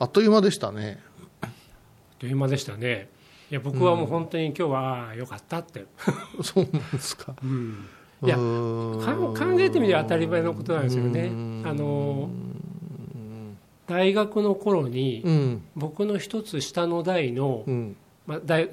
[0.00, 0.98] あっという間でしたね。
[1.42, 1.50] あっ
[2.18, 3.10] という間でしたね。
[3.50, 5.84] いや僕はもう本当に今日は良かったって、
[6.42, 7.34] そうなんですか。
[7.44, 7.86] うん。
[8.22, 11.26] いや考えてみれば当たり前のことなんですよね。
[11.26, 11.62] うん。
[11.66, 12.30] あの
[13.86, 15.62] 大学の頃にうん。
[15.76, 17.96] 僕の一つ下の代の、うん。
[18.26, 18.70] まあ、大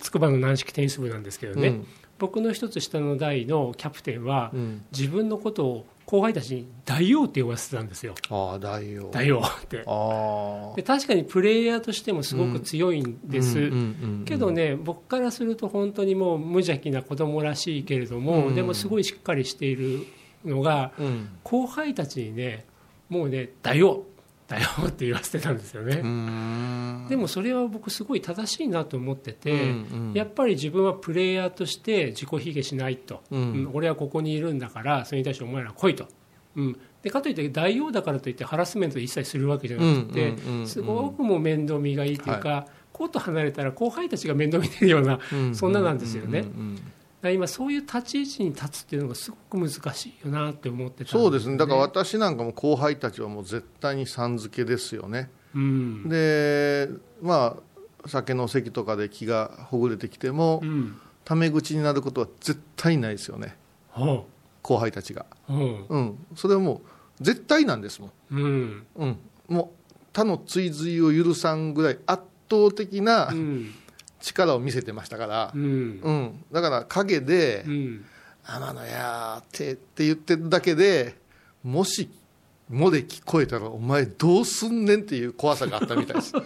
[0.00, 1.86] 筑波の軟式テニス部なんですけどね、うん。
[2.18, 4.84] 僕の一つ下の代のキャプテンは、うん。
[4.90, 8.14] 自分のことを後輩たちに大王って呼ばせてたんですよ。
[8.30, 9.10] ああ大王。
[9.10, 9.82] 大王って。
[9.86, 13.70] ああで確かにプレイヤーとしてもすごく強いんです、
[14.24, 18.54] けどね僕からすると本当にもう無邪気な子供らしいけれども、うん。
[18.54, 20.06] でもすごいしっかりしている
[20.44, 21.28] のがうん。
[21.42, 22.64] 後輩たちにね
[23.08, 24.04] もうね大王
[24.46, 25.96] 大王って言わせてたんですよね、
[27.08, 30.12] でもそれは僕すごい正しいなと思ってて、うんうん。
[30.12, 33.40] やっぱり自分はプレイヤーとして自己卑下しないと、うん。
[33.40, 36.06] うん俺はここにいるんだからそれに対してお前ら来いと、
[36.56, 45.54] うん、でかといって大王だからといってハラスメント一切するわけじゃなくて、うんすごくもう面倒見がいいというか、コート離れたら後輩たちが面倒見てるような、うん。
[45.54, 46.44] そんななんですよね、
[47.30, 51.56] 今そういう立ち位置に立つっていうのがすごく難しいよなって思ってたんそうですね。
[51.56, 55.30] だから私なんかも後輩たちはもう絶対にさん付けですよね。
[55.54, 56.08] うん。
[56.08, 56.88] で
[57.22, 57.56] ま
[58.04, 60.96] あ酒の席とかで気がほぐれてきてもうん。
[61.24, 63.56] タメ口になることは絶対ないですよね。
[63.88, 64.26] ほ
[64.62, 65.24] 後輩たちが。
[65.48, 65.56] うう。
[65.56, 66.26] んうん。
[66.36, 66.82] それはも
[67.20, 68.10] う絶対なんですもん。
[68.30, 68.86] うん。
[68.96, 69.18] うん。
[69.48, 73.74] もう他の追随を許さんぐらい圧倒的なうん
[74.24, 75.52] 力を見せてましたから。
[75.54, 76.00] う、ん。
[76.02, 78.04] うん、だから陰でうん
[78.44, 81.14] 「天野や」ってって言ってるだけで
[81.62, 82.08] もし
[82.68, 86.32] 「も」で聞こえたらお前どうすんねんっていう怖さがあったみたいです。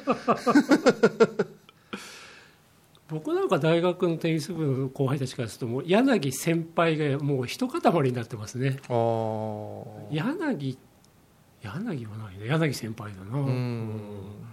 [3.08, 8.80] 僕なんか大学のテニス部の後輩たちからするともう柳先輩がもう一塊になってますね。
[10.10, 10.76] 柳
[11.62, 12.46] 柳はないね。
[12.46, 13.38] 柳先輩だな。
[13.38, 14.47] うん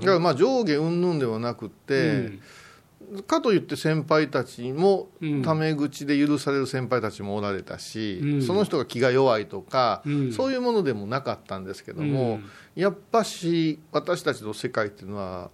[0.00, 2.38] だからまあ上下云々ではなくって、
[3.26, 5.42] かといって先輩たちもうん。
[5.42, 8.42] タメ口で許される先輩たちもおられたし、うん。
[8.42, 10.32] その人が気が弱いとか、うん。
[10.32, 12.40] そういうものでもなかったんですけども、
[12.74, 15.50] やっぱし私たちの世界っていうのは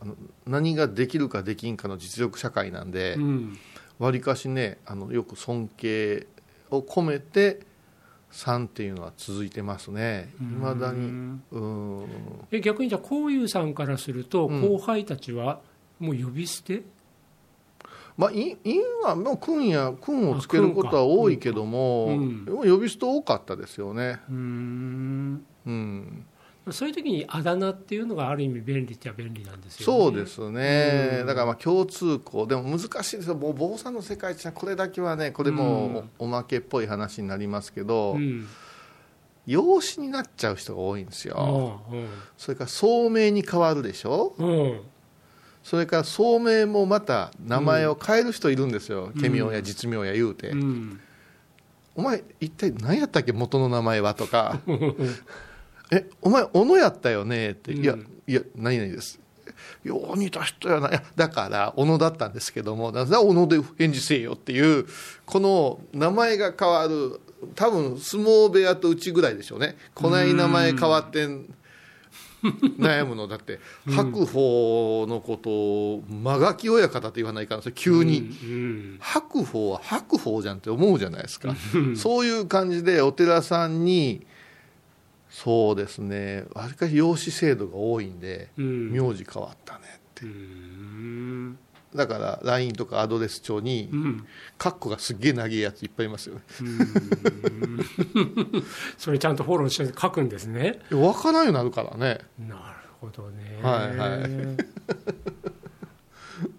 [0.46, 3.58] 何ができるかできんかの実力社会なんでうん。
[3.98, 6.26] わり、かしねあのよく尊敬
[6.70, 7.60] を込めて
[8.32, 10.32] 3っていうのは続いてますね。
[10.40, 11.38] いまだに。
[11.50, 12.06] うん。
[12.50, 14.60] え逆にじゃあこういうさんからするとうん。
[14.62, 15.60] 後輩たちは
[15.98, 16.82] もう呼び捨て、
[18.16, 22.46] まあ、い今もう君や君をつけることは多いけども、うん。
[22.46, 25.44] 呼び捨て多かったですよね、うん。
[25.66, 26.26] うん、
[26.70, 30.04] そういう時にあだ名っていうのがある意味便利っちゃ便利なんですよね。
[30.04, 31.26] そうですね、うん。
[31.26, 32.46] だからまあ共通項。
[32.46, 33.28] でも難しいです。
[33.28, 38.46] よもう坊さんの世界ってこれだけはねこれもおまけっぽい話になりますけど、うん。
[39.44, 42.06] 養子になっちゃう人が多いんですよ、うん
[42.38, 44.36] それから聡明に変わるでしょ？
[44.38, 44.80] うん。
[45.64, 49.20] それから聡明もまた名前を変える人いるんですよ、うん。
[49.20, 51.00] ケミオや実名や言うて、うん。
[51.96, 53.32] お前一体何やったっけ？
[53.32, 54.14] 元の名前は？
[54.14, 54.60] とか
[55.92, 57.50] えお前小野やったよね？
[57.50, 58.06] って、いやうん。
[58.26, 59.20] いや何々です。
[59.84, 60.88] よう似た人やな。
[60.88, 64.86] いやだから小野だったんですけどもだから小野で返事せえよっていう
[65.26, 67.20] この名前が変わる
[67.54, 69.76] 多分相撲部屋とうちぐらいでしょうね。
[69.94, 71.52] こない名前変わってん
[72.78, 73.28] 悩むの。
[73.28, 78.18] だって白鵬のことを間垣親方って言わないから急に。
[78.42, 81.54] うん白鵬は白鵬じゃんって思うじゃないですか、
[81.96, 84.24] そういう感じでお寺さんに
[85.32, 86.44] そうですね。
[86.52, 88.92] わりかし養子制度が多いんで、うん。
[88.92, 90.26] 名字変わったねって。
[90.26, 91.58] うん。
[91.94, 94.26] だから LINE とかアドレス帳にうん。
[94.58, 96.42] カッコがすっげえ長いやついっぱいいますよね。
[98.98, 100.80] それちゃんとフォローして書くんですね。
[100.90, 102.62] 分からんようになるからね、なる
[103.00, 103.58] ほどね。
[103.62, 104.18] はいはい。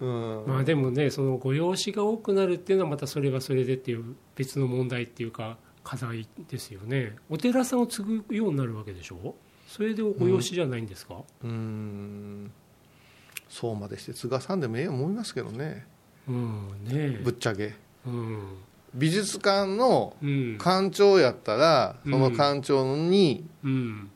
[0.00, 0.44] うん。
[0.48, 7.14] まあでもねそのご養子が多くなるっていうのはまたそれはそれでっていう別の問題っていうか課題ですよね。
[7.28, 9.34] お寺さんを継ぐようになるわけでしょ？
[9.68, 11.16] それでご養子じゃないんですか？
[11.44, 12.50] うん。
[13.50, 15.86] そうまでして継がさんでもええ思いますけどね。
[16.26, 17.74] うんねぶっちゃけ。
[18.06, 18.56] うん。
[18.94, 20.58] 美術館のうん。
[20.58, 24.10] 館長やったらその館長に、うん。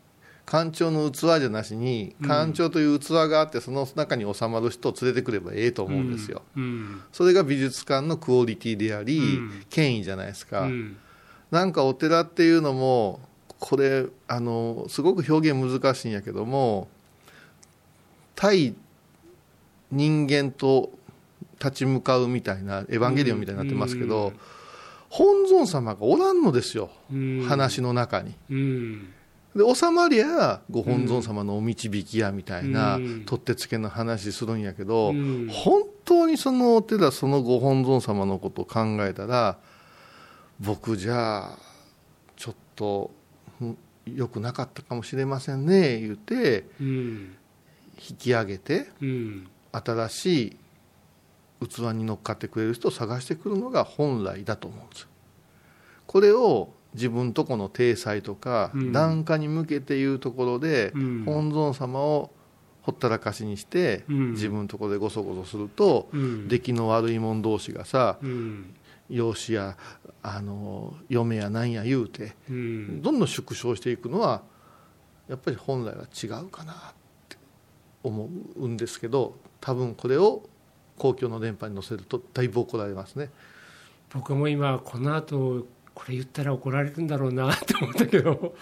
[0.47, 2.29] 館長の器じゃなしにうん。
[2.29, 7.03] 館長という器があってその中に収まる人を連れてくればええと思うんですよ、うん。
[7.13, 9.65] それが美術館のクオリティであり、うん。
[9.69, 10.97] 権威じゃないですか、うん
[11.51, 13.21] なんかお寺っていうのも
[13.59, 16.89] これあのすごく表現難しいんやけども
[18.35, 18.75] 対
[19.91, 20.93] 人間と
[21.59, 24.33] 立ち向かうみたいなエヴァンゲリオンみたいになってますけど、
[25.09, 27.47] 本尊様がおらんのですよ、うん。
[27.49, 28.35] 話の中に。
[28.51, 29.09] うん。
[29.57, 33.25] で収まりゃご本尊様のお導きやみたいな、うん。
[33.25, 35.49] 取ってつけの話するんやけど、うん。
[35.51, 39.59] 本当にそのお寺そのご本尊様のことを考えたら
[40.61, 41.59] 僕じゃあ
[42.37, 43.11] ちょっと
[43.63, 43.77] ん
[44.07, 47.37] 良くなかったかもしれませんね言うてうん。
[48.11, 49.49] 引き上げてうん。
[49.73, 50.43] 新し
[51.61, 55.09] い器に乗っかってくれる人を探してくるのが本来だと思うんですよ。
[56.07, 58.93] これを自分とこの体裁とかうん。
[58.93, 61.25] 檀家に向けていうところで、うん。
[61.25, 62.31] 本尊様を
[62.83, 64.33] ほったらかしにして、うん。
[64.33, 66.49] 自分のところでごそごそすると、うん。
[66.49, 68.75] 出来の悪い者同士がさうん
[69.09, 69.77] 養子や
[70.23, 73.03] あの嫁やなんや言うてうん。
[73.03, 74.43] どんどん縮小していくのは
[75.29, 76.77] やっぱり本来は違うかなっ
[77.29, 77.37] て
[78.03, 80.43] 思うんですけど多分これを
[80.97, 83.31] 公共の電波に載せるとだいぶ怒られますね。
[84.13, 88.55] 僕も今この後これ言ったら怒られるんだろうな って思ったけど。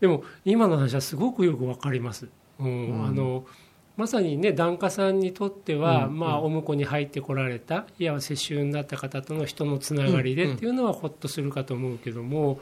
[0.00, 2.26] でも今の話はすごくよくわかります、
[2.58, 3.06] うんうん。
[3.06, 3.44] あの
[3.96, 12.60] まさにね檀家さんにとっては、うんまあ、お婿に入ってこられたいわば世襲になった方との人のつながりでっていうのはほっとするかと思うけども、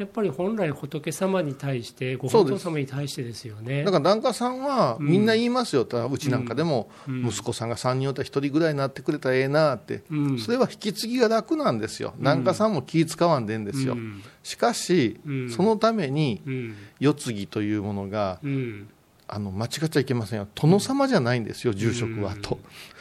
[0.00, 3.84] やっぱり本来仏様に対してご本尊様に対してですよね。
[3.84, 7.26] だから檀家さんはみんな言いますよ、うちなんかでもうん。
[7.26, 10.38] 息子さんが3人おったら1人ぐらいになってくれたらええなって、うん。
[10.38, 14.22] それは引き継ぎが楽なんですよ、檀家さんも気使わんでんですよ、うん。
[14.42, 15.50] しかし、うん。
[15.50, 16.74] そのためにうん。
[16.98, 18.88] 世継ぎというものがうん
[19.32, 22.58] あの間違っちゃいけませんよ、殿様じゃないんですよ、住職はと。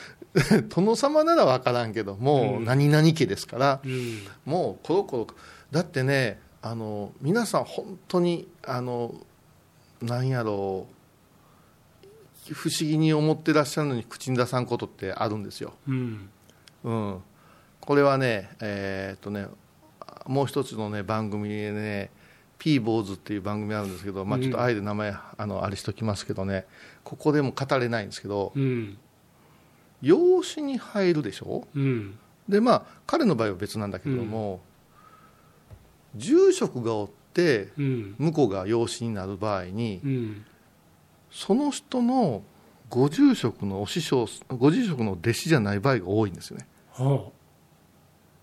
[0.70, 2.66] 殿様なら分からんけども、うん。
[2.66, 4.20] 何々家ですから、うん。
[4.46, 5.28] もうコロコロ、
[5.72, 9.16] だってね、あの皆さん、本当に、あの
[10.04, 10.86] なんやろ
[12.52, 15.74] う、不思議に思ってらっしゃるのに口に出さんことってあるんですよ。
[15.88, 16.30] うん。
[16.84, 17.22] うん、
[17.82, 19.48] これはね、えーっとね、
[20.28, 22.12] もう一つのね番組でね、
[22.60, 26.66] ピーボーズっていう番組あるんですけど、まあ、ちょっとあえて名前、あのあれしときますけどね、
[27.04, 28.98] ここでも語れないんですけど、うん。
[30.02, 32.20] 養子に入るでしょ、うん。
[32.48, 34.62] でまあ、彼の場合は別なんだけれども、
[36.16, 38.16] 住職がおって、うん。
[38.18, 40.46] 向こうが養子になる場合に、うん。
[41.32, 42.44] その人の
[42.90, 46.68] ご住職のお師匠、ご住職の弟子じゃない場合が多いんですよね。
[46.92, 47.30] は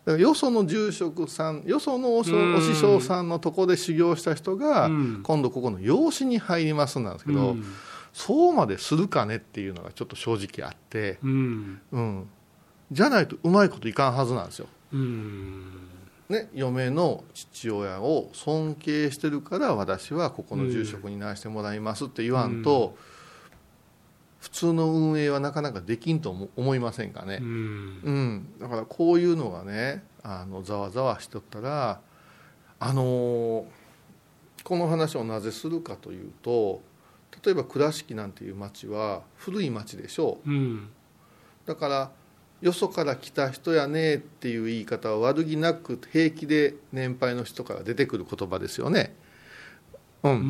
[0.06, 5.20] だからよその住職さんよそのお師匠さんのとこで修行した人が、うん。
[5.24, 7.64] 今度ここの養子に入りますなんですけど、うん。
[8.12, 11.80] そうまでするかねっていうのがちょっと正直あって、うん。
[11.90, 12.28] うん、
[12.92, 14.68] じゃないとうまいこといかんはずなんですよ。
[14.92, 15.64] うん。
[16.28, 22.96] ね、嫁の父親を尊敬してるから私はここの住職にならしてもらいますって言わんと、
[24.46, 27.40] 普通の運営はなかなかできんと思思いませんかね。
[27.42, 32.00] うんうん、だからこういうのがねあのざわざわしとったら
[32.78, 33.64] あのー
[34.62, 36.80] この話をなぜするかというと
[37.44, 40.80] 例えば倉敷なんていう町は古い町でしょうんう
[41.66, 42.10] だから
[42.60, 49.14] よそから来た人やねっていう言い方は悪気なく平気で年配の人から出てくる言葉ですよね。
[50.32, 50.38] うん。
[50.38, 50.42] う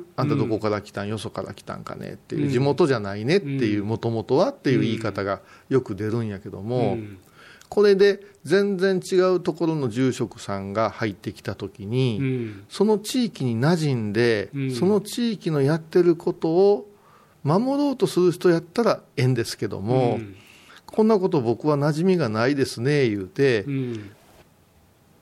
[0.00, 0.04] ん。
[0.16, 2.12] あんたどこから来たん、よそから来たんかね？
[2.14, 2.50] っていう、うん。
[2.50, 7.18] 地元じゃないねっていううんもともとはっていう言い方がよく出るんやけども、うん。
[7.68, 12.64] これで全然違うところの住職さんが入ってきた時に、うん。
[12.68, 14.70] その地域に馴染んで、うん。
[14.70, 16.90] その地域のやってることを
[17.42, 20.36] 守ろうとする人やったらええんですけども、うん。
[20.86, 24.10] こんなこと僕は馴染みがないですね言うてうん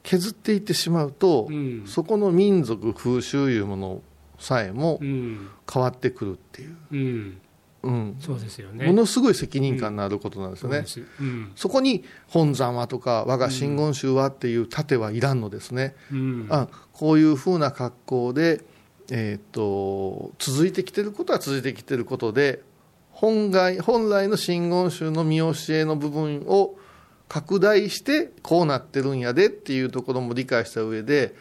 [0.03, 1.85] 削っていってしまうと、うん。
[1.87, 4.03] そこの民族風習いうもの
[4.39, 5.49] さえもうん。
[5.73, 7.39] 変わってくるっていう、うん。
[7.83, 8.17] うん。
[8.21, 8.87] そうですよね。
[8.87, 10.85] ものすごい責任感のあることなんですよね。
[10.87, 11.01] そ
[11.57, 16.47] そこに本山はとか我が真言宗はっていう盾はいらんのですね、うん。
[16.51, 18.63] あこういうふうな格好で、
[19.11, 22.63] えー、と続いてきてることは続いてきてることで
[23.11, 26.77] 本来本来の真言宗の見教えの部分を
[27.33, 31.35] 拡大してこうなってるんやでっていうところも理解した上で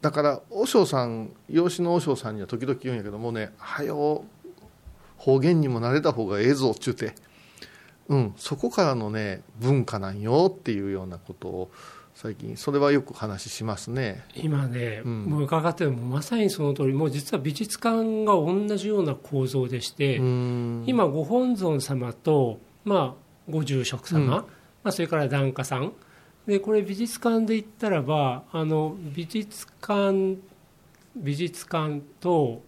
[0.00, 4.24] だから和尚さん養子の和尚さんには時々言うんやけどもね「はよ
[5.16, 7.16] 方言にも慣れた方がええぞ」っちゅうて、
[8.06, 11.70] うん、そこからのね文化なんよっていうようなことを
[12.14, 14.24] 最近それはよく話しますね。
[14.36, 15.24] 今ね、うん。
[15.24, 20.84] もう伺ってるもうまさにその通りもう実は美術館が同じような構造でして、うん。
[20.86, 24.44] 今ご本尊様と、まあ、ご住職様、うん
[24.84, 25.92] まあ、それから檀家さん。
[26.46, 30.36] でこれ美術館で言ったらばあの美術館
[31.16, 32.62] 美術館と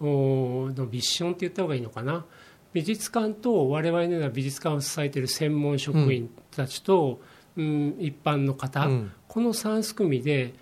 [0.00, 2.24] おのビッションって言った方がいいのかな。
[2.72, 7.20] 美術館と我々のような美術館を支えている専門職員たちと、
[7.56, 9.12] うん一般の方、うん。
[9.26, 10.54] この3組で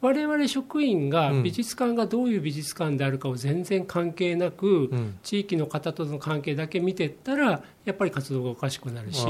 [0.00, 5.18] 我々職員が美術館がどういう美術館であるかを全然関係なく、うん。
[5.22, 9.26] 地域の方との関係だけ見てったらやっぱり活動がおかしくなるし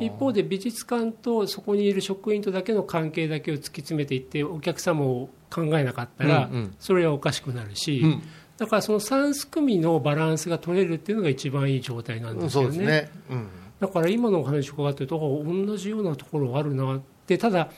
[0.00, 6.74] 一方で美術館とそこにいる職員とだけの関係だけを突き詰めていってお客様を考えなかったら、うんうん。
[6.78, 8.22] それはおかしくなるし、うん。
[8.58, 12.68] だからその3組のバランスが取れるっていうのが一番いい状態なんですよね。
[12.68, 13.48] そうですね、うん。
[13.80, 17.70] だから今のお話を伺ってるとあ同じようなところあるなってただ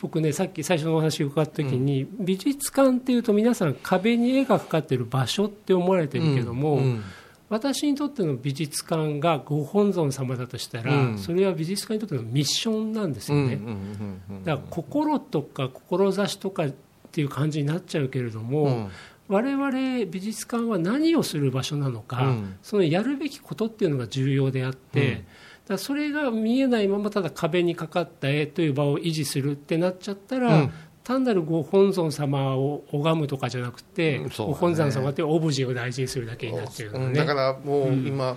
[0.00, 7.04] 僕ねさっき最初のお話を伺った時に、美術館っていうと皆さん壁に絵がかかってる場所って思われてるけども、うん
[7.50, 11.18] 私にとっての美術館がご本尊様だとしたら、うん。
[11.18, 16.72] それは美術館にとってのミッションなんですよね、うんうんうんうんだから心とか志とかっ
[17.10, 18.90] ていう感じになっちゃうけれども、うん。
[19.26, 22.56] 我々美術館は何をする場所なのか、うん。
[22.62, 25.24] そのやるべきことっていうのが重要であって、うん
[25.70, 30.72] だそれが見えないままただ壁にかかった絵という場を維持するってなっちゃったら、うん。
[31.02, 34.24] 単なるご本尊様を拝むとかじゃなくて、うん。
[34.26, 34.30] ね。
[34.38, 37.06] ご本尊様ってオブジェを大事にするだけになっちゃうのね。
[37.06, 37.14] うん。
[37.14, 38.36] だからもううん今、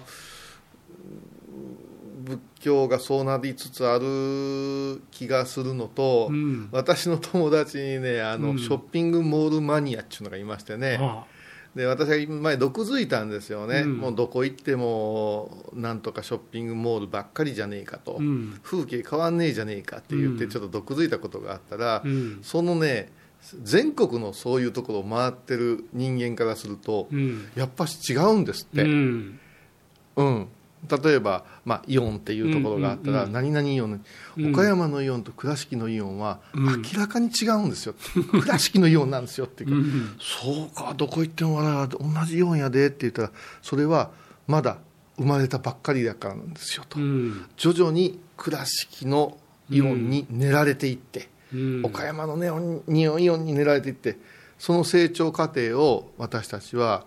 [2.24, 6.70] 仏教がそうなりつつある気がするのと、うん。
[6.72, 8.60] 私の友達にねあの、うん。
[8.60, 11.26] ショッピングモールマニアっていうのがいましてね、あ
[11.76, 13.98] で私が前毒づいたんですよね、うん。
[13.98, 18.60] もうどこ行ってもなんとかショッピングモールばっかりじゃねえかと、あうん。
[18.62, 20.50] 風景変わんねえじゃねえかって言ってうん。
[20.50, 22.40] ちょっと毒づいたことがあったら、うん。
[22.44, 23.12] そのね
[23.64, 27.50] 全国のそういうところを回ってる人間からすると、うん。
[27.56, 29.40] やっぱし違うんですって、ううん
[30.24, 30.48] ん
[30.90, 34.04] 例えば、まあ、イオンっていうところがあったら、何々イオン
[34.52, 36.82] 岡山のイオンと倉敷のイオンはうん。
[36.82, 37.96] 明らかに違うんですよ、
[38.32, 44.12] 倉敷のイオンなんですよっていうか、うんそうかどこ行ってもな同じイオンやでって言ったらそれは
[44.48, 44.78] まだ
[45.18, 47.46] 生まれたばっかりだからなんですよと、うん。
[47.56, 49.38] 徐々に倉敷の
[49.70, 51.86] イオンに練られていって、うん。
[51.86, 54.18] 岡山のネオンニオンイオンに練られていって
[54.60, 57.06] その成長過程を私たちは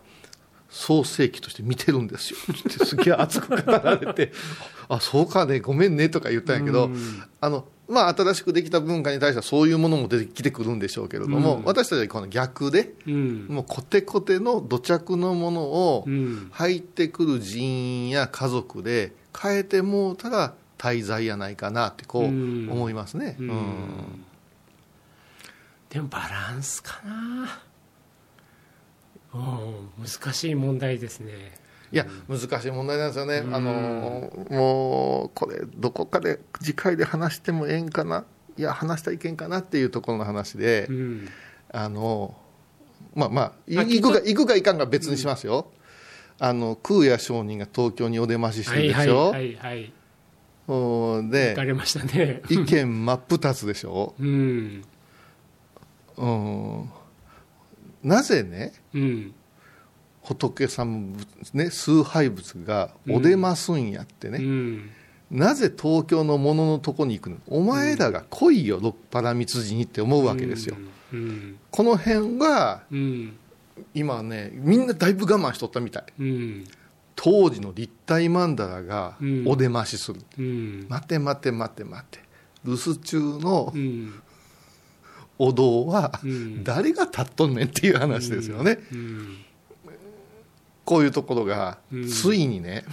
[0.76, 2.38] 創世記として見てるんですよ。
[2.52, 4.30] ってすげえ熱く語られて。
[4.88, 7.23] あそうかねごめんねとか言ったんやけど、うん。
[7.40, 11.64] あのまあ、新しくできた文化に対してはそういうものも出てきてくるんでしょうけれども、うん。
[11.64, 13.47] 私たちはこの逆でうん。
[13.49, 16.49] もうコテコテの土着のものをうん。
[16.52, 22.68] 入ってくる人員や家族で変えてもうたら滞在やないかなってこううん。
[22.71, 23.37] 思いますね。
[23.40, 23.49] うん。
[23.49, 23.56] うん。
[25.88, 27.14] でもバランスかな。
[27.14, 27.49] うん
[29.99, 31.33] 難しい問題ですね。
[31.93, 33.55] いや難しい問題なんですよね、うん。
[33.55, 33.73] あの
[34.50, 38.25] もうこれどこかで次回で話してもええんかな？
[38.57, 41.28] いや話したらいけんかなっていうところの話で、うん。
[41.73, 42.37] あの
[43.14, 45.71] まあまあ行くか行くか行かんか別にしますよ、
[46.38, 49.93] あの空也上人が東京にお出まししてはいはいるでしょ、はいはい。
[50.69, 52.43] うんで行かれましたね。
[52.49, 54.85] 意見真っ二つでしょ、うん。
[56.16, 56.90] うん、
[58.07, 59.35] なぜねうん。
[60.23, 61.17] 仏様、
[61.55, 64.91] ね、崇拝仏がお出ますんやってね、うん。
[65.31, 67.37] なぜ東京のもののとこに行くの？
[67.47, 70.77] お前らが来いよ、六波羅蜜寺にって思うわけですよ、
[71.13, 71.59] うん。
[71.71, 73.37] この辺がうん。
[73.95, 76.05] 今ねみんなだいぶ我慢しとったみたい。
[76.19, 76.65] うん。
[77.15, 79.45] 当時の立体曼荼羅がうん。
[79.47, 80.87] お出ましする、うん。
[80.89, 82.21] 待て待て待て待て。
[82.65, 84.23] 留守中のうん
[85.38, 86.64] お堂はうん。
[86.64, 89.37] 誰が立っとんねんっていう話ですよね、うん。
[90.85, 92.09] こういうところがうん。
[92.09, 92.85] ついにね、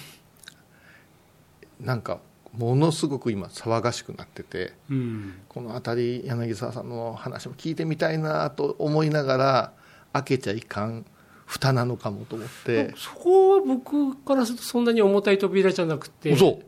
[1.79, 2.19] なんか
[2.57, 5.35] ものすごく今騒がしくなっててうん。
[5.49, 9.73] この辺り柳沢さんの話も聞いてみたいなと思いながら
[10.13, 11.05] 開けちゃいかん
[11.45, 12.93] 蓋なのかもと思って。
[12.97, 16.59] そこは僕からするとそんなに重たい扉じゃなくて嘘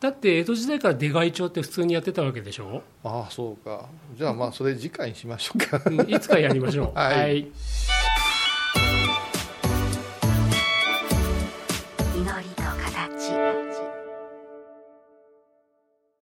[0.00, 3.84] だって江戸時代から出外帳って普通にやってたわけでしょ、ああそうか。
[4.16, 5.82] じゃあまあそれ次回にしましょうか。
[5.84, 6.92] うんいつかやりましょう。
[6.98, 7.46] はい